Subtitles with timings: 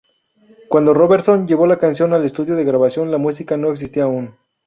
[0.67, 4.35] Cuando Robertson llevó la canción al estudio de grabación, la música no existía aún.